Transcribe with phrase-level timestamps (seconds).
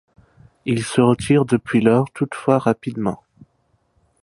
[0.65, 3.21] Il se retire depuis lors toutefois rapidement.